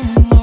[0.00, 0.37] Ooh.